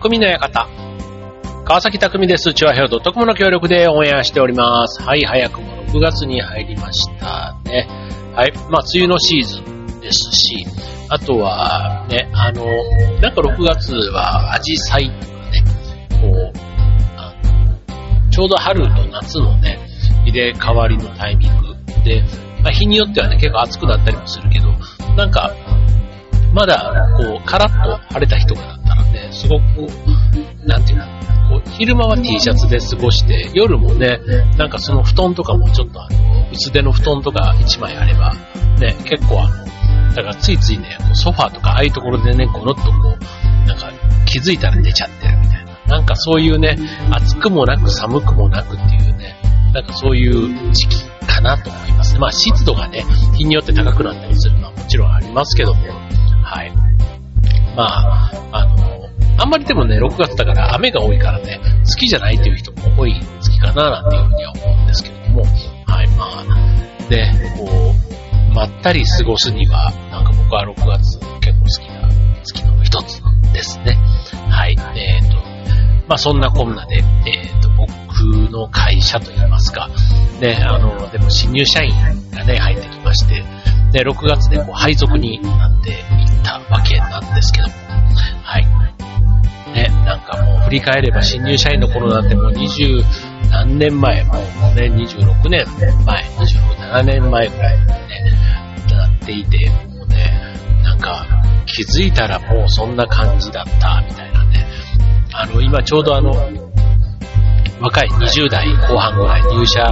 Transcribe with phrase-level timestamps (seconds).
[0.00, 0.66] 匠の館。
[1.66, 2.54] 川崎匠です。
[2.54, 5.02] チュアヘオドットコムの協力でオンエアしております。
[5.02, 7.86] はい、早くも6月に入りましたね。
[8.34, 10.66] はい、まあ、梅雨のシーズンですし、
[11.10, 12.64] あとは、ね、あの、
[13.20, 15.64] なんか6月はアジサイとかね、
[16.22, 16.50] こ
[18.28, 19.78] う、ちょうど春と夏のね、
[20.24, 22.22] 入れ替わりのタイミングで、
[22.62, 24.72] まあ、日によってはね、結構暑くなったりもするけど、
[25.14, 25.52] なんか、
[26.52, 29.62] まだ、こう、カラッと晴れた日とかだったらね、すごく、
[30.66, 31.04] なんていうの、
[31.50, 34.18] こう、昼間は T シャツで過ごして、夜もね、
[34.56, 38.34] なんかその布団とかもちょっとあの、薄手の布団とか1枚あれば、
[38.80, 43.92] ね、結構あの、だからついついね、ソファーとかああいうところでね、ゴロッとこう、なんか
[44.26, 45.96] 気づいたら寝ちゃってるみたいな。
[45.96, 46.76] なんかそういうね、
[47.10, 49.36] 暑くもなく寒くもなくっていうね、
[49.72, 52.20] なんかそういう時期かなと思いますね。
[52.20, 53.04] まあ湿度がね、
[53.36, 55.80] 日によって高くなったりするのはもちろんありますけども、
[56.50, 56.72] はい。
[57.76, 65.42] まあ、あの、あんまりでもね、6月だから雨が多いからね、好きじゃないっていう人も多い月かななんていうふうには思うんですけれども、
[65.86, 67.94] はい、まあ、ね、こ
[68.50, 72.08] う、まったり過ごすには、なんか僕は6月結構好きな
[72.42, 73.96] 月の一つですね。
[74.50, 75.36] はい、えっ、ー、と、
[76.08, 76.96] まあそんなこんなで、
[77.26, 79.88] えっ、ー、と、僕の会社といいますか、
[80.40, 81.94] ね、あの、でも新入社員
[82.32, 83.44] がね、入ってきまして、
[83.92, 85.94] で、6月でこう配属になってい
[86.40, 87.74] ったわけなんですけども、
[88.42, 88.66] はい。
[89.72, 93.04] ね、なんかもう振り返れば新入社員の頃なんてもう20
[93.50, 95.66] 何年前、もうね、26年
[96.06, 97.96] 前、26、7年前ぐらいにね、
[98.90, 101.26] なっていて、もうね、なんか
[101.66, 104.66] 気づいたらもうそんな感じだった、みたいなね。
[105.32, 106.30] あの、今ちょうどあの、
[107.80, 109.82] 若い20代後半ぐらい入社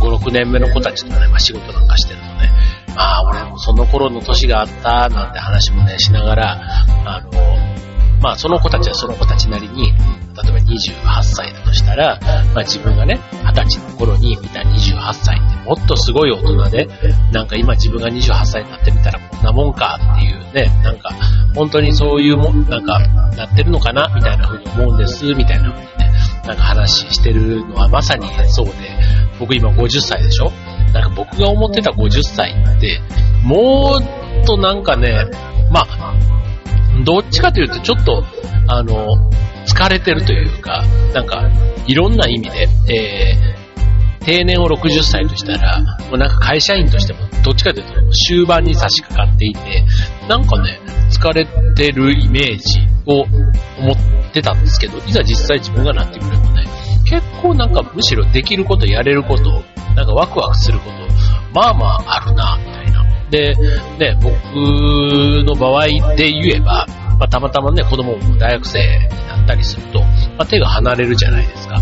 [0.00, 2.23] 5、6年目の子たちとね、まあ、仕事なんかしてる
[2.94, 6.60] とね、まあ俺もその頃の年があったなんて話もね、しながら、
[7.04, 7.30] あの、
[8.20, 12.18] まあその子たちはその子たちなりに、例えば28歳だとしたら、
[12.54, 16.88] まあ自分がね、20歳の頃に見た28歳ってもっとすごい大人で、
[17.32, 21.10] なんか今自分が28歳になってみたらこんなもんかっていうね、なんか
[21.54, 22.98] 本当にそういうも、なんか
[23.36, 26.12] なってるのかなみたいな風に思うんです、みたいな風にね、
[26.46, 28.72] なんか話してるのはまさにそうで、
[29.38, 30.52] 僕今50歳でしょ
[30.94, 33.00] なんか僕が思ってた50歳って、
[33.42, 35.26] もっとなんかね、
[35.70, 36.14] まあ、
[37.04, 38.24] どっちかというとちょっと、
[38.68, 39.16] あの、
[39.66, 41.50] 疲れてるというか、なんか、
[41.86, 49.84] いろんな意味で、えー、定年を60歳としたら、もうなんか会社員としても、どっちかというと終盤に差し掛かっていて、
[50.28, 50.78] なんかね、
[51.10, 51.44] 疲れ
[51.74, 56.64] てるイメージを思ってたんですけど、いざ実際自分がなってくるとね、
[57.04, 59.62] 結構なんかむしろできること、やれること、
[59.94, 60.92] なんかワクワクすること、
[61.52, 63.04] まあまああるな、みたいな。
[63.30, 63.54] で、
[63.98, 64.34] ね、僕
[65.44, 66.86] の場合で言えば、
[67.18, 70.06] まあ、たまたまね、子供も大学生になったりすると、ま
[70.38, 71.80] あ、手が離れるじゃないですか。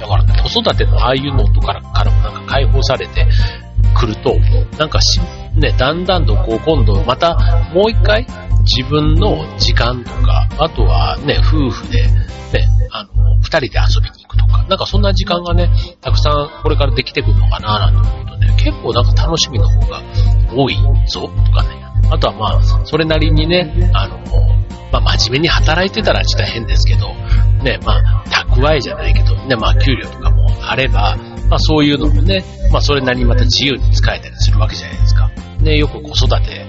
[0.00, 3.26] だから、ね、子育てのああいうのとかからもなんか解放されて
[3.94, 4.34] くると、
[4.78, 5.20] なんかし、
[5.54, 7.36] ね、だんだんとこう今度また
[7.74, 8.26] もう一回
[8.64, 12.22] 自分の時間とか、あとはね、夫婦で、ね、
[12.90, 15.70] あの、二人で遊びにくとか、なんかそんな時間がね、
[16.00, 20.02] たくさんこれからできてくるのかななんて思うとね、結構なんか楽しみの方が
[20.54, 20.76] 多い
[21.08, 21.82] ぞとかね。
[22.10, 24.18] あとはまあ、それなりにね、あの、
[24.92, 27.08] まあ真面目に働いてたらちょっと変ですけど、
[27.62, 31.16] ね、まあ、蓄えじゃないけど、ね、まあ給料とかもあれば、
[31.48, 35.30] まあそういうのもね、まあそれなりにまた自由に使えたりするわけじゃないですか。
[35.60, 36.66] ね、よく子育て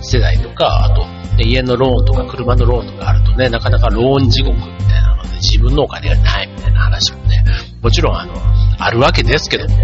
[0.00, 1.04] 世代とか、あと、
[1.36, 7.44] ね、家のローンとか車のローンとかあるとね、なかなかローン地獄みたいなので自分のお金がないみな話もね、
[7.82, 8.32] もちろんあの、
[8.78, 9.76] あるわけですけども、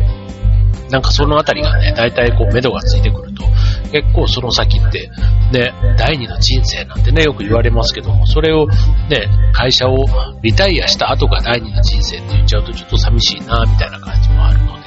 [0.90, 3.44] なんかそのあたりがね、大体こう、目処がついてくると、
[3.90, 5.10] 結構その先って、
[5.52, 8.66] ね、第二の人生なんてね、よく言われますけども、それを
[9.08, 10.06] ね、会社を
[10.42, 14.84] リタイアした後が第二の人生って言っちゃうとちょっと寂しいな、みたいな感じもあるので、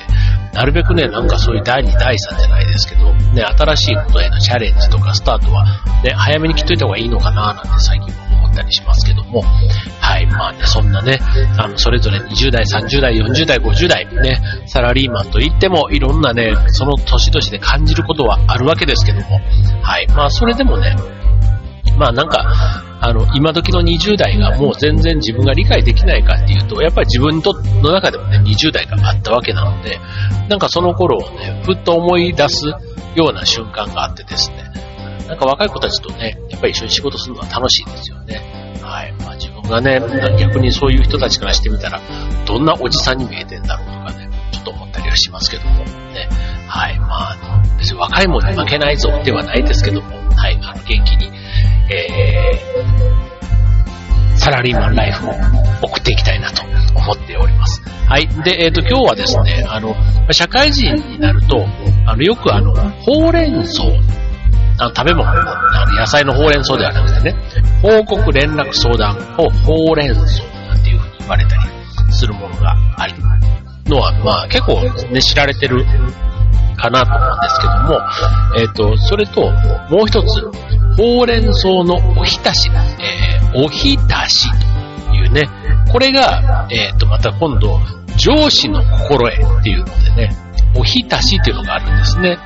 [0.53, 5.65] なるべくね、なんかそういう第2、第3じゃないですけど、ね、新しいことへのチャレンジとかスタートは、
[6.03, 8.26] ね、早めに切っといた方がいいのかな、なんて最近は
[8.57, 11.19] ったりしますけども、はい、まあね、そんなね、
[11.57, 19.39] あの、それぞれ20代、30代、40代、50代、ね、サラリーマンといっても、いろんなね、その年々で感じることはあるわけですけども、
[19.81, 20.95] はい、まあそれでもね、
[21.97, 27.41] まあなんか、あの、今時の20代がもう全然自分が理解できないかっていうと、やっぱり自分
[27.81, 29.99] の中でもね、20代があったわけなので、
[30.49, 32.67] なんかその頃をね、ふっと思い出す
[33.15, 34.63] ような瞬間があってですね、
[35.27, 38.35] なんか若い子たちとね、やっぱり一緒に仕事するのは楽しいですよね。
[38.81, 39.13] はい。
[39.19, 39.99] まあ自分がね、
[40.39, 42.01] 逆にそういう人たちからしてみたら、
[42.45, 46.29] どんなおじさんに見えてんだろうとかね、ちょっと思ったりはしますけども、ね。
[46.67, 46.99] はい。
[46.99, 47.37] まあ、
[47.77, 50.59] 別に若いものに負けないぞではないですけども、はい。
[50.61, 51.37] あの、元気に
[51.89, 55.31] えー、サラリーマンライフを
[55.83, 56.63] 送っていきたいなと
[56.95, 57.81] 思っております。
[58.07, 58.27] はい。
[58.43, 59.95] で、えっ、ー、と、今日はですね、あの、
[60.31, 61.65] 社会人になると、
[62.05, 63.83] あの、よくあの、ほうれん草、
[64.79, 67.35] あの食べ物、あの野菜のほうれん草ではなくてね、
[67.81, 73.13] 報告連絡相談をほうれん草なんていうふうに言われたりするものがあり、
[73.89, 74.81] のは、まあ結構
[75.11, 75.83] ね、知られてる
[76.77, 78.01] かなと思うんですけども、
[78.59, 79.51] えっ、ー、と、それと、
[79.89, 80.41] もう一つ、
[80.97, 84.49] ほうれん草のおひたし、えー、おひたし
[85.09, 85.49] というね、
[85.91, 87.79] これが、えっ、ー、と、また今度、
[88.17, 92.37] 上司の心得っていうのでね、おひたしというのがあるんですね。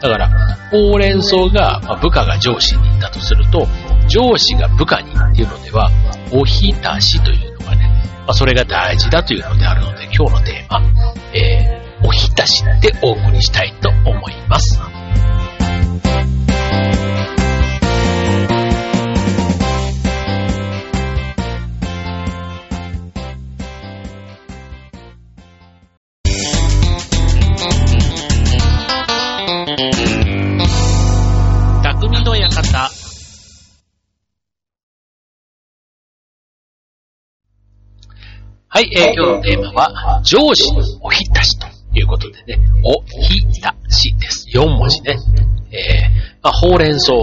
[0.00, 0.28] だから、
[0.70, 3.66] ほうれん草が、ま、部下が上司にだとすると、
[4.08, 5.90] 上司が部下にっていうのでは、
[6.32, 7.88] おひたしというのがね、
[8.26, 10.82] まあ、それが大事だというのであるので、今日のテーマ、
[11.32, 14.93] えー、おひたしでお送りしたいと思います。
[38.68, 40.64] はい、えー、今日のテーマは、上司
[41.00, 44.46] おひたしということでね、おひたしです。
[44.54, 45.16] 4文字ね。
[45.72, 47.18] えー、まあ、ほうれん草と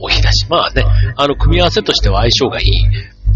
[0.00, 0.48] おひたし。
[0.48, 0.84] まあね、
[1.16, 2.66] あの、組み合わせとしては相性がいい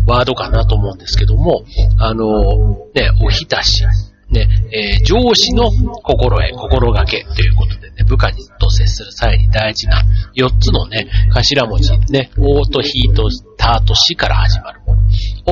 [0.08, 1.64] ワードかなと思うんですけども、
[1.98, 3.84] あの、ね、おひたし。
[4.30, 5.70] ね、えー、上司の
[6.02, 10.02] 心得、心がけということでね、部下にと接する際に大事な
[10.34, 15.00] 4つのね、頭文字、ね、おとひとたとしから始まるもの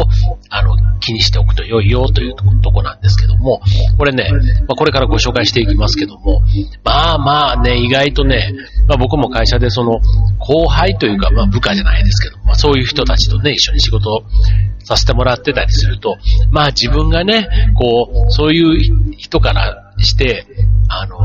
[0.02, 0.04] を、
[0.50, 3.60] あの、気にしておくと良いよというとこなんですけども、
[3.98, 4.30] これね、
[4.66, 6.40] まあ、これからご紹介していきますけども、
[6.82, 8.52] まあまあね、意外とね、
[8.88, 10.00] まあ、僕も会社でその、
[10.38, 14.22] 後輩というか、まあ部下じゃないですけど、まあそういう人たちとね、一緒に仕事を
[14.84, 16.16] させてもらってたりすると、
[16.50, 17.48] まあ自分がね、
[17.78, 20.46] こう、そういう人からして、
[20.88, 21.18] あの、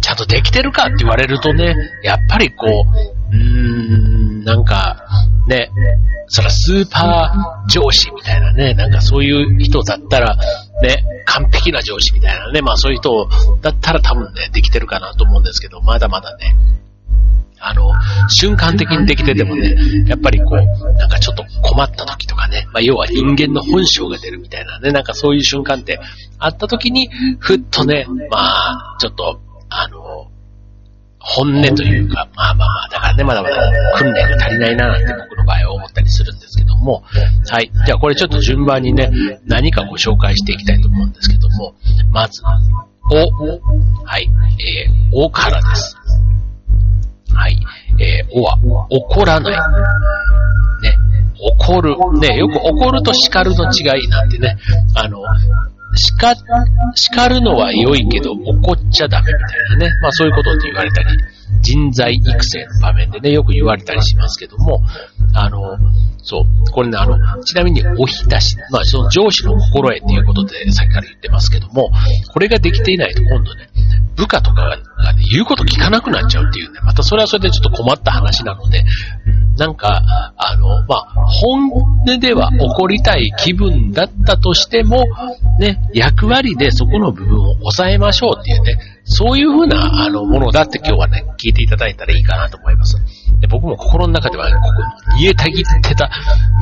[0.00, 5.06] ちゃんとできてるかって言われるとね、やっぱりこう、うーん、なんか、
[5.50, 5.70] ね、
[6.28, 10.36] そらスーパー上司みたいなね、なんかそういう人だったら、
[10.80, 13.28] ね、完璧な上司みたいなね、まあそういう人
[13.60, 16.54] だったら多分ね、できてるかなと思うんですけど、まだまだね、
[17.58, 17.92] あの、
[18.28, 19.74] 瞬間的にできててもね、
[20.06, 25.98] やっぱりこう、なんかちょっと困った時とかね、まあ要は人間の本性が出るみたいなね、なんかそういう瞬間って
[26.38, 27.10] あった時に、
[27.40, 30.29] ふっとね、まあ、ちょっと、あの、
[31.20, 33.56] 本音というか、まあまあまあ、だからね、まだまだ
[33.98, 37.02] 訓練が足りないななんて僕の場合は思ったりするんですけども、
[37.48, 37.70] はい。
[37.84, 39.10] じゃあこれちょっと順番にね、
[39.44, 41.74] 何かご紹介していきたいと思うんですけども、
[42.10, 43.16] まず、お、
[44.04, 45.96] はい、えー、おからです。
[47.34, 47.58] はい、
[48.00, 49.52] えー、おは、怒らない。
[49.52, 50.96] ね、
[51.38, 51.96] 怒る。
[52.18, 54.56] ね、よく怒ると叱るの違いなんてね、
[54.94, 55.20] あの、
[55.94, 56.34] 叱、
[56.94, 59.90] 叱るのは良いけど怒っちゃダメみたいなね。
[60.00, 61.08] まあそういうことって言われたり、
[61.60, 64.82] 人材育成の場面でね、よく言われたりしますけども、
[65.34, 65.78] あの、
[66.22, 66.70] そう。
[66.70, 71.90] これね、あの、ちなみにおひたし、まあその上司の心得っていうことでさっきから言ってますけども、
[72.32, 73.68] これができていないと今度ね、
[74.16, 74.82] 部下とかが、ね、
[75.30, 78.84] 言うこと聞かなくなっちゃうっていうね、またそれはそれでちょっと困った話なので、
[79.56, 80.02] なんか、
[80.36, 85.04] あの、まあ、本音では怒りたい気分だったとしても、
[85.58, 88.78] ね、役割でそこの部分を抑えましょうっていうね、
[89.10, 92.96] そういうふうな、あの、ものだって今日はね、聞いていただいたらいいかなと思います。
[93.40, 96.08] で僕も心の中では、ここ、煮えたぎってた、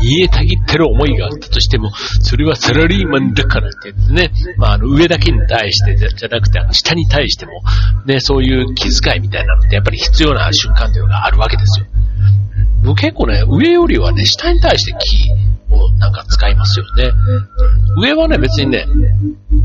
[0.01, 1.91] 煮えたぎってる思いがあったとしても、
[2.23, 7.53] それはサラリーマンだからってね、まあ、あの、上だけに対してじゃなくて、あの、下に対しても、
[8.07, 11.87] ね、そういう気遣いみたいなのってやっぱり必要な瞬間というのがあるわけですよ。
[12.95, 17.13] 結構ね、上よりはね、下に対して気をなんか使いますよね。
[18.01, 18.87] 上はね、別にね、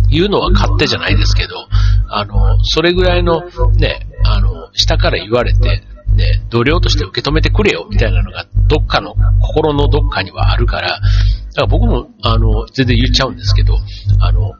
[0.10, 1.56] 言うのは勝手じゃないですけど、
[2.16, 3.42] あの、それぐらいの
[3.76, 5.84] ね、あの、下から言われて、
[6.16, 11.02] ね、同僚として受け止めてくれよ、みたいなのが、どっかの、心のどっかにはあるから、だか
[11.62, 13.78] ら僕も、あの、全然言っちゃうんですけど、
[14.20, 14.52] あの、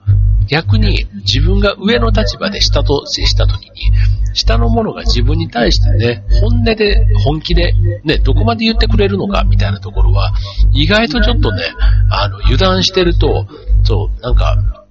[0.48, 3.92] 逆に自分が上の立場で下と接した時に、
[4.34, 10.34] 下の者が自分に対してね、本音で、本気で、ね、どこまで言ってくれるのかみたいなところは、
[10.74, 11.64] 意外とちょっとね、
[12.10, 13.48] あの、油断してると、
[13.84, 14.83] そう、なんか、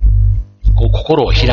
[0.82, 1.46] こう心を開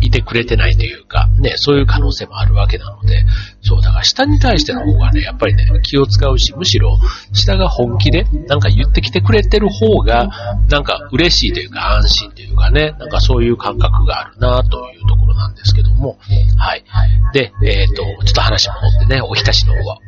[0.00, 3.24] いてくれてないというか、ね、そういう可能性もあるわけなので、
[3.62, 6.96] そう、だから下に対しての方がね、やっぱりね、気を使うし、むしろ
[7.32, 10.28] 下が本気でなんか言ってきてくれてる方が、
[10.70, 12.35] なんか嬉しいというか安心。
[12.46, 16.18] いうかね、なんかそういう感覚があるなというところなんですけども、
[16.56, 16.84] はい。
[17.32, 19.98] で、えっ、ー、と、ちょっと話戻ってね、おひたしの方は、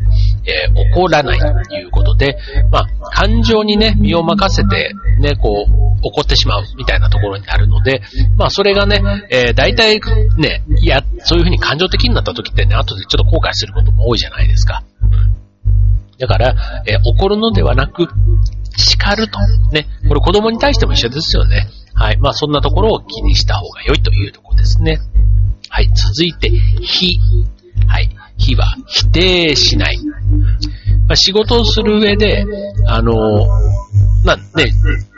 [0.46, 2.38] えー、怒らないということで、
[2.70, 8.02] まあ、感情にね、身を任せて、ね、こう、怒ってしまうみたいなところになるので、
[8.36, 10.00] まあそれがね、えー、大体
[10.36, 14.84] ね、いや、そういう風に感情的になった時ってね、後でちょっと後悔することも多いじゃないですか。
[16.18, 18.08] だから、えー、怒るのではなく、
[18.76, 19.38] 叱ると。
[19.72, 19.86] ね。
[20.08, 21.66] これ子供に対しても一緒ですよね。
[21.98, 22.16] はい。
[22.18, 24.98] まあそんなところを気にした方が良いというところですね。
[25.68, 25.88] はい。
[25.94, 26.50] 続いて、
[26.80, 27.18] 非。
[27.86, 28.08] はい。
[28.38, 29.98] 非は否定しない。
[31.08, 32.44] まあ、仕事をする上で、
[32.86, 33.12] あの、
[34.24, 34.72] まあね、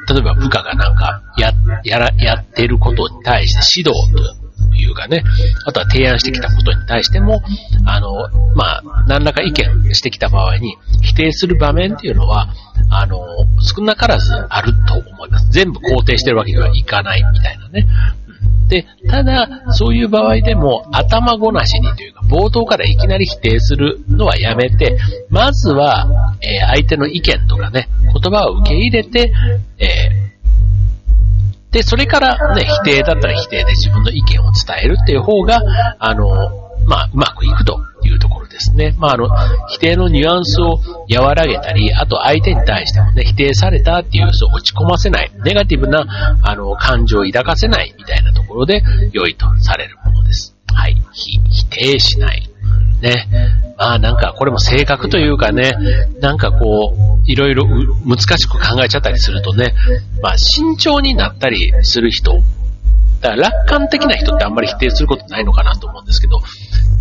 [0.08, 1.52] 例えば部下がなんか、や、
[1.84, 4.39] やら、やってることに対して指導と
[4.80, 5.22] いうかね、
[5.66, 7.42] あとは提案してきたことに対しても、
[7.86, 12.48] あの、まあ、何らか意見してきた場合に、否定する場面っていうのは、
[12.90, 13.18] あの、
[13.62, 15.50] 少なからずあると思います。
[15.50, 17.86] 全部肯定してるわけにはいかないみたいなね。
[18.68, 24.96] で、ただ、そういう場合でも頭ごなしにというか、冒頭からいきなり否定するのはやめて、
[25.28, 26.06] まずは、
[26.40, 29.32] えー、相手の意見とかね、言葉を受け入れて、
[29.78, 30.19] えー、
[31.70, 35.60] で、それからね、否定だったら否定で自分の意見を伝えるっていう方が、
[35.98, 36.26] あの、
[36.86, 38.94] まあ、うまくいくというところですね。
[38.98, 39.28] まあ、あの、
[39.68, 46.06] 否定のニュアンスを和らげたり、あと相手に対してもね、否定されたっていう、そう落ち込ませない、ネガティブな、
[46.42, 50.56] あの、感情を抱かせないみたいなところで良いとされるものです。
[50.74, 50.96] はい。
[51.12, 52.48] 否定しない。
[53.00, 53.26] ね。
[53.78, 55.72] まあなんかこれも性格というかね、
[56.20, 57.66] なんかこう、いろいろ
[58.04, 59.74] 難しく考えちゃったりするとね、
[60.22, 62.42] まあ慎重になったりする人、
[63.20, 66.38] だから楽観的な人ってあんまり否定することないのかなと思うんですけど、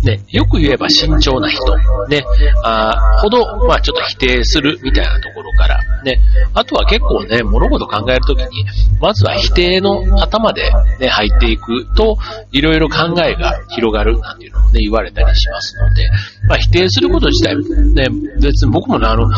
[0.04, 1.76] ね、よく言えば慎重な人、
[2.08, 2.24] ね、
[2.64, 6.18] あほど、まあちょっと否定するみたいなところから、ね、
[6.54, 8.64] あとは結構ね、物事考えるときに、
[9.00, 12.16] まずは否定の頭でね、入っていくと、
[12.50, 16.08] いろいろ考えが広がるなんていうのもね、言われたりしますので、
[16.48, 17.56] まあ否定すること自体、
[17.94, 18.08] ね、
[18.40, 19.28] 別に僕もね、あの、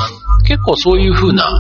[0.47, 1.51] 結構そういう風な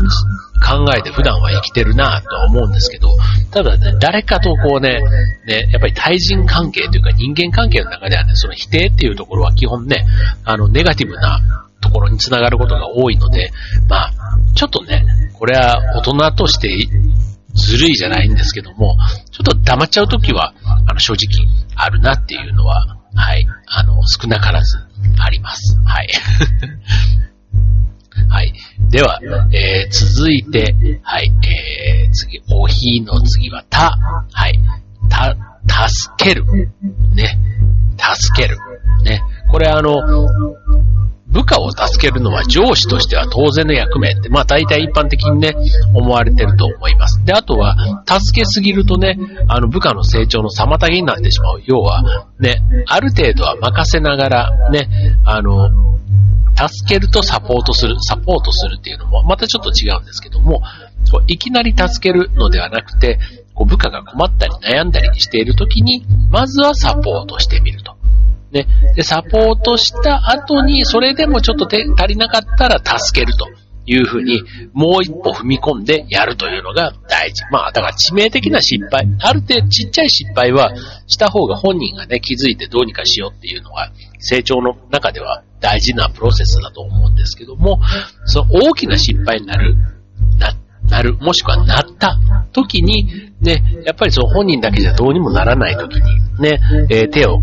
[0.62, 3.10] 考えて普段は生きてるなとは思うんですけど、
[3.50, 5.00] ただね、誰かとこうね、
[5.46, 10.06] ね、やっぱり対人関係というか人間関係の中ではね、その否定っていうところは基本ね、
[10.44, 13.50] あの、ネガティブなところにつながることが多いので、
[13.88, 14.12] まあ、
[14.54, 15.04] ちょっとね、
[15.34, 16.68] これは大人として
[17.54, 18.96] ずるいじゃないんですけども、
[19.30, 24.78] ちょっと黙っちゃうときは、あの、正直あるなっていうのは、はい、あの、少なからず
[25.18, 25.76] あります。
[25.84, 26.08] はい。
[28.28, 28.52] はい。
[28.92, 29.18] では、
[29.52, 34.60] えー、続いて、はい、えー、次、おひの次はた、はい、
[35.08, 35.34] た、
[35.88, 36.44] 助ける。
[37.14, 37.38] ね。
[37.96, 38.58] 助ける。
[39.02, 39.22] ね。
[39.50, 39.96] これあの、
[41.28, 45.54] 部下を助けるのは上司としては当然の役目って、まあ大体一般的にね、
[45.94, 47.24] 思われてると思います。
[47.24, 47.74] で、あとは、
[48.06, 49.16] 助けすぎるとね、
[49.48, 51.62] あの部下の成長の妨げになってしまう。
[51.64, 54.86] 要は、ね、ある程度は任せながら、ね、
[55.24, 55.70] あの、
[56.68, 60.62] 助けるとサポートする、サポートするっていうのもまたちょっと違うんですけども、
[61.26, 63.18] いきなり助けるのではなくて、
[63.54, 67.96] こう部下が困ったり悩んだりしているときに、まずはサポートしてみると。
[68.52, 68.66] ね。
[68.94, 73.48] で、サポートした後に、それでもちょっと足りなかったら助けると
[73.86, 74.42] いうふうに、
[74.72, 77.42] もう一歩踏み込んでやるというのが大事。
[77.50, 80.72] まあ、だから致命的な失敗、ある程度ちっちゃい失敗は
[81.06, 87.80] した方が本人がね、気づいてどうにかしようっていうのが、成長の中では大事なプロセスだと思うんですけども、
[88.26, 89.76] その大きな失敗になる、
[90.38, 90.54] な、
[90.90, 92.18] なる、もしくはなった
[92.52, 96.02] 時に、ね、やっぱりその本人だけじゃどうにもならない時に、
[96.40, 97.40] ね、えー、手を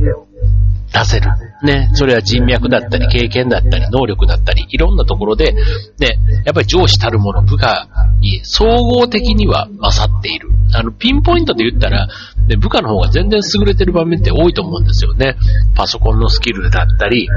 [0.93, 1.29] 出せる。
[1.61, 7.87] ね、それは人脈だったり、経験だったり、能力だったり、いろんなところで、ね、やっぱり上司たるもの、部下
[8.21, 10.49] に総合的には勝っている。
[10.73, 12.07] あの、ピンポイントで言ったら、
[12.47, 15.35] ね、部下の方が全然優れてる場面って多いと思うんですよね。
[15.75, 17.27] パソコンのスキルだったり、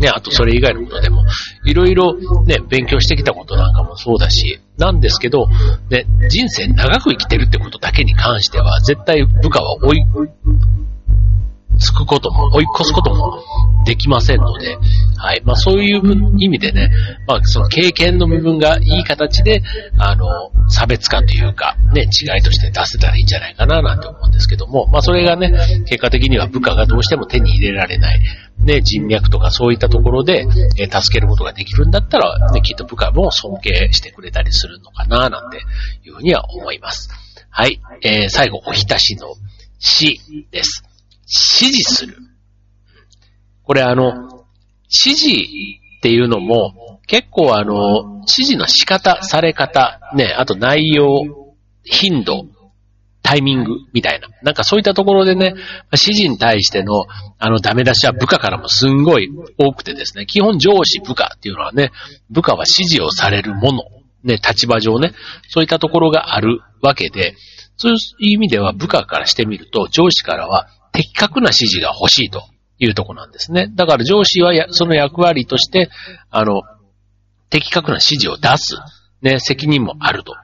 [0.00, 1.24] ね、あとそれ以外のことでも、
[1.64, 2.14] いろいろ
[2.44, 5.46] ね、勉強してきたことなんかもそうだし、なんですけど、
[5.90, 10.04] ね、人生長く生きてるってことだけに関しては、絶対部下は追い、
[11.80, 13.42] つくことも、追い越すことも
[13.84, 14.76] できませんので、
[15.16, 15.42] はい。
[15.44, 16.02] まあそういう
[16.38, 16.90] 意味でね、
[17.26, 19.62] まあその経験の部分がいい形で、
[19.98, 20.26] あの、
[20.68, 25.52] 差別化というか、ね、違いとして出せたらいいんじゃないかななんて思うんですけども、まあそれがね、
[25.86, 28.20] 結果的には部下がどうしても手に入れられない、
[28.58, 30.46] ね、人脈とかそういったところで、
[30.78, 35.58] え、助けることができるんだったら、ね、きっと部下も尊敬してくれたりするのかななんて
[36.04, 37.08] いうふうには思います。
[37.50, 37.80] はい。
[38.02, 39.34] えー、最後、おひたしの
[39.78, 40.20] 死
[40.50, 40.84] です。
[41.30, 42.16] 指示する。
[43.62, 44.46] これあの、
[44.84, 45.36] 指示
[45.98, 52.46] っていうのも、結構あの、指示の仕方、され方、ね、あと内容、頻度、
[53.22, 54.28] タイミングみたいな。
[54.42, 55.54] なんかそういったところでね、
[55.92, 57.06] 指示に対しての、
[57.38, 61.92] あの、ダメ出しは部下からもすんごい多くてですね、基本上司部下っていうのはね、
[62.30, 63.82] 部下は指示をされるもの
[64.24, 65.12] ね、立場上ね、
[65.48, 67.34] そういったところがあるわけで、
[67.76, 72.42] そういう意味では部下からしてみると、上司からは的確な指示が欲しいと
[72.78, 73.68] いうとこなんですね。
[73.74, 75.90] だから上司はその役割として、
[76.30, 76.62] あの、
[77.50, 78.76] 的確な指示を出す、
[79.22, 80.34] ね、責任もあると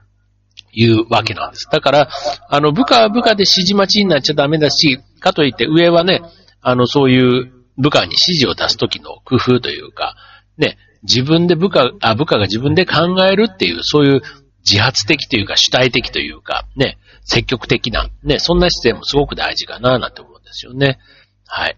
[0.72, 1.68] いうわけなんです。
[1.70, 2.08] だから、
[2.48, 6.22] あの、部下は部下で指示待ちになっちゃダメだし、かといって上はね、
[6.60, 10.14] あの、そういう部下に指示を出すときの工夫というか、
[10.58, 14.22] ね、自分で部下、あ、部下が自分で考えるっていう、そういう
[14.68, 20.98] 自発的というか主体的というか、ね、積極的な、ね、そんな姿勢もすごく大事かな、なんて思ですよね。
[21.46, 21.76] はい。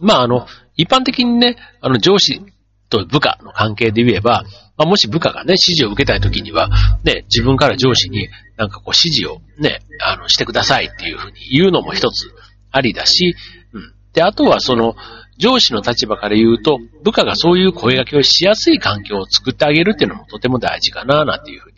[0.00, 0.46] まあ、あの、
[0.76, 2.40] 一般的にね、あの、上司
[2.88, 4.44] と部下の関係で言えば、
[4.76, 6.70] まあ、もし部下がね、指示を受けたいときには、
[7.02, 12.30] ね、自分から上司になんかこう指示をね、あの、してくださいっていうふうに言うのも一つ
[12.70, 13.34] ありだし、
[13.72, 13.94] うん。
[14.12, 14.94] で、あとはその、
[15.38, 21.76] 上司の立場から言うと、部下がそういう声掛けをしやすい環境を作ってあげるっていうのもとても大事かな、なんていうふうに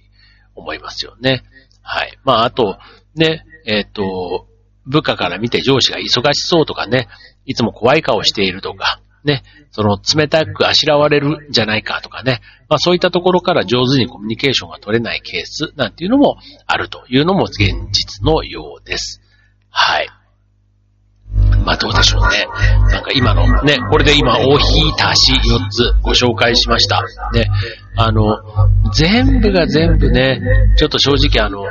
[0.54, 1.42] 思いますよね。
[1.82, 2.18] はい。
[2.24, 2.78] まあ、あと、
[3.14, 4.47] ね、えっ、ー、と、
[4.88, 7.08] 部下から見て上司が忙しそうとかね、
[7.44, 17.58] いつも怖い顔しているとか、ね、その冷たくあしらわれるんじゃないかとかね、まあそういったところから上手にコミュニケーションが取れないケースなんていうのもあるというのも現
[17.92, 19.20] 実のようです。
[19.70, 20.08] はい。
[21.64, 22.46] まあどうでしょうね。
[22.90, 27.02] なんか今のね、これで今、大ひいたし4つご紹介しました。
[27.34, 27.50] ね。
[27.96, 28.38] あの、
[28.94, 30.40] 全部が全部ね、
[30.76, 31.64] ちょっと正直あの、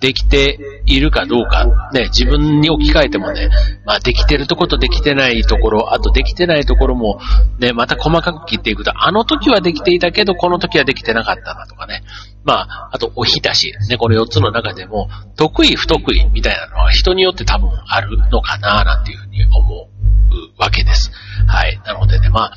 [0.00, 3.50] できているかどうか、ね、自分に置き換えてもね、
[3.84, 7.18] まあできてるところとできてないところ、あとできてないところも、
[7.58, 12.02] ね、また細かく切っていくと、あの時はできていたけど、この時はできてなかったなとかね。
[12.44, 19.88] まあ、あと、おひたし、ね、この4つの中でも、得意、不得意みたいなのは人によって多分あるのかな、なんていうふうに思
[20.30, 21.10] うわけです。
[21.46, 21.78] はい。
[21.84, 22.52] なのでね、まあ、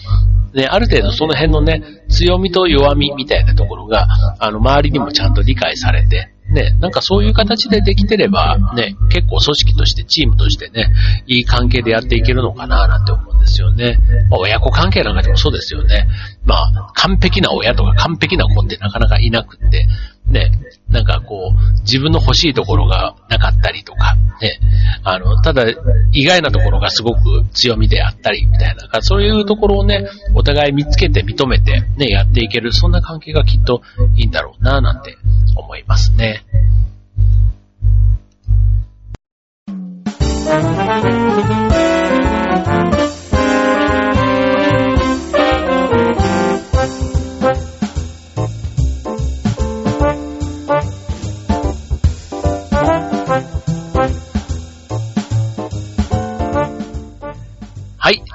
[0.53, 4.07] ね、ある程度その辺のね、強みと弱みみたいなところが、
[4.39, 10.91] あの、周りにもちゃんと理解されて、ね、なんかそういう形でできてれば、ね、結構組織として、チームとしてね、
[11.27, 13.99] いい関係でやっていけるのかななんて思うんですよね。
[14.29, 16.07] まあ、親子関係なんかでもそうですよね。
[16.43, 19.87] まあ、完璧な親とか完璧な子ってなかなかいなくって、
[20.31, 20.51] ね、
[20.89, 24.59] なんかこう、自分の欲しいところがなかったりとか、ね、
[25.03, 25.65] あの、ただ、
[26.11, 33.81] 意外なところがすごく強みであったり、みたいな、そういうところをね、お互い見つけて認めて、ね、やっていける、そんな関係がきっと
[34.15, 35.17] いいんだろうな、なんて
[35.55, 36.43] 思いますね。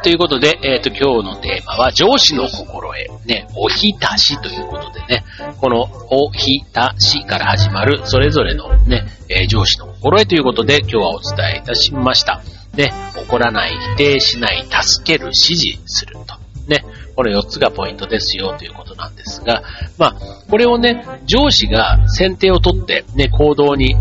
[0.07, 3.27] ということで、えっ、ー、と、今日のテーマは、上司の心得。
[3.27, 5.25] ね、おひたしということでね、
[5.61, 12.41] このおひたしから始まる、それぞれのね、えー、上司の心得ということで、今日はお伝えいたしました。
[12.77, 16.37] ね、怒らない、否定しない、助ける、指示すると。
[16.69, 16.85] ね、
[17.17, 19.63] この4つがポイントですよということなんですが、
[19.99, 20.17] まあ、
[20.49, 23.97] これをね、上司が先手を取って、ね、行動に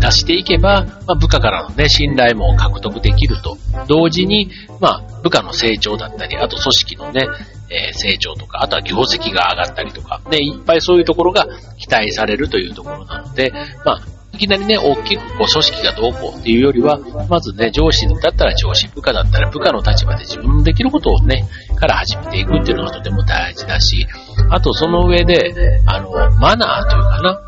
[0.00, 3.58] 出していけば、まあ、部下からのね、信頼も獲得できると。
[3.86, 4.50] 同時に、
[4.84, 7.26] まあ、部下の成長だったり、あと組織のね、
[7.70, 11.46] えー、成長とか、あとは業績が上がったりとか、ね、いっぱいそういうところが
[11.78, 13.50] 期待されるというところなので、
[13.82, 14.02] まあ、
[14.34, 16.98] いきなりね、大きくこう組織がどうこうっていうよりは、
[17.30, 24.06] まずね、上司だったら上司、部下だったら部下の立場で自分のできることをね、から始めていくっていうのがとても大事だし、
[24.50, 27.40] あとその上で、あの、マナーというかな、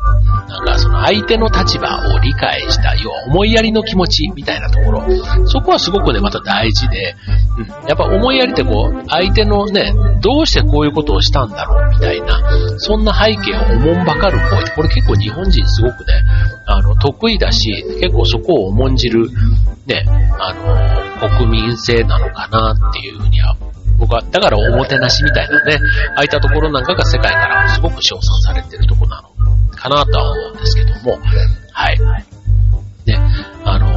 [0.47, 5.03] なんかその相手の立場を理解した、要は思いやりの気持ちみたいなところ、
[5.47, 7.15] そこはすごくね、また大事で、
[7.57, 12.39] うん、やっぱ思いやりってこう、相手のね、どうしてこういうことをしたんだろうみたいな、
[12.77, 16.13] そんな背景をおもんばかる行為、これ結構日本人すごくね、
[16.65, 19.29] あの、得意だし、結構そこを重んじる、
[19.85, 20.05] ね、
[20.39, 20.53] あ
[21.21, 23.55] の、国民性なのかなっていうふうには
[23.99, 25.79] 僕は、だからおもてなしみたいなね、
[26.15, 29.16] ああいったところなんかが世界からすごく称賛されてるとこな。
[29.77, 31.19] かなとは思うんですけども、
[31.71, 31.99] はい。
[33.05, 33.19] ね、
[33.63, 33.93] あの、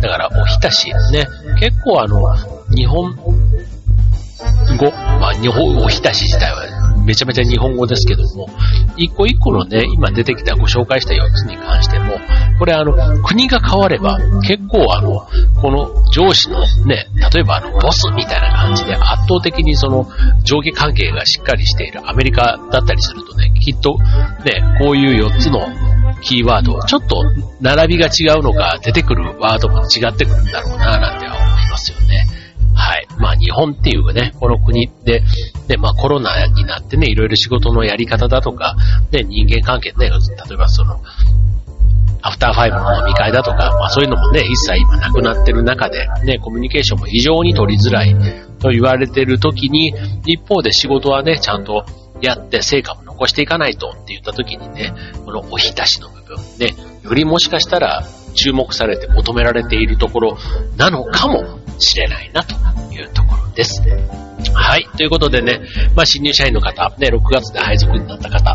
[0.00, 1.26] だからおひたしね、
[1.60, 2.20] 結構あの、
[2.74, 3.14] 日本
[4.76, 8.48] 語、まあ日本おひたし自体はめちゃめちゃ日本語ですけども、
[8.96, 11.98] 一個一個のね、今出てきたご紹介した4つに関して、
[12.58, 15.26] これあの、国が変われば、結構あの、
[15.60, 20.08] この上司のね、例えばあの、ボスみたいな感じで圧倒的にその
[20.44, 23.98] 上下関係がしっかりしているアメリカだったりするとね、きっと
[24.44, 25.60] ね、こういう4つの
[26.22, 27.22] キーワード、ちょっと
[27.60, 32.26] 並びが違うのか、出てくるワードも違ってくるんだろうな、なんて思いますよね。
[32.74, 33.06] はい。
[33.18, 35.22] まあ日本っていうね、この国で、
[35.68, 38.76] で、まあコロナになってね、いろいろ仕事のやり方だとか、
[39.12, 41.00] ね、人間関係ね、例えばその、
[42.26, 48.16] アフターファイブの飲み会だとか、まあそういうのもね、一切今なくなってる中で、ね、コミュニケーションも非常に取りづらい
[48.60, 49.94] と言われてる時に、
[50.26, 51.84] 一方で仕事はね、ちゃんと
[52.22, 54.94] やって成果も残していかないとって言った時にね、
[55.26, 58.02] このおひたしの部分ね、よりもしかしたら
[58.34, 60.38] 注目されて求められているところ
[60.78, 62.54] なのかもしれないなと
[62.94, 63.82] いうところです。
[64.54, 64.88] はい。
[64.96, 65.60] ということでね、
[65.94, 68.53] まあ新入社員の方、ね、6月で配属になった方、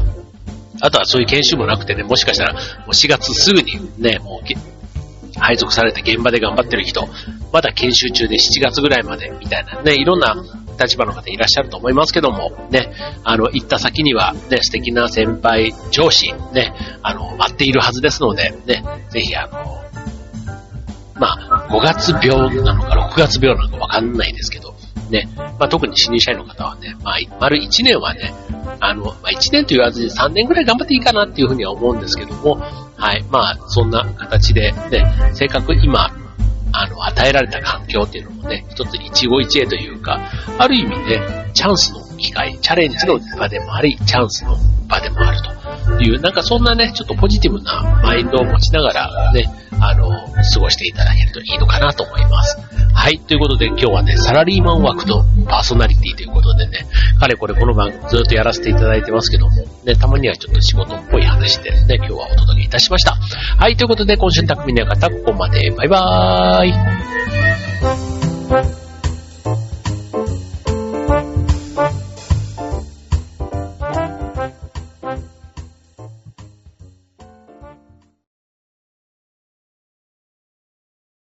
[0.82, 7.08] あとはそういう研修もなくてね、もしかしたらもう4月すぐにね、もう配属されて現場で頑張ってる人、
[7.52, 10.36] まだ研修中で7月ぐらいまでみたいなね、いろんな
[10.82, 19.84] 立場の方いらっしゃると思いますけども、ね、あの、行った先にはね、素敵な先輩、上司、ね、あの、待っているはずですので、ね、ぜひあの、
[21.16, 24.74] まあ、5月病なのか6月病なのかわかんないですけど、
[25.10, 28.34] ね、まあ、特に新入社員の方はね、まあ、丸1年はね、
[28.80, 32.56] あの、まあ、1年と言わずに3年ぐらい頑張っていいかなっていうふうには思うんですけども、
[32.96, 36.12] はい、まあ、そんな形で、ね、せっかく今、
[36.72, 40.20] あの、与えられた環境っていうのもね、一つ一期一会というか、
[40.58, 44.56] ある意味ね、チャンスの機会、チャレンジの場でもあり、チャンスの
[44.88, 45.38] 場でもある
[45.98, 49.46] という、なんかそんなね、ちょっとポジティブなマインドを持ちながらね、
[49.80, 52.58] あの、過ごしていただけるといいのかなと思います。
[53.00, 56.86] はい、ということで今日はね、サラリーマン枠とパーソナリティということでね、
[57.18, 59.52] かれこれこの番組ずっとやらせていただいてますけども、
[59.86, 63.14] ね、たまにはちょっと仕事っぽい話でね、今日はお届けいたしました。
[63.14, 65.72] はい、ということで今週の匠の館ここまで。
[65.72, 66.68] バイバー
[68.86, 68.89] イ。